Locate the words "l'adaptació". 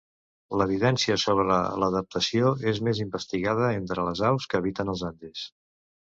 1.83-2.55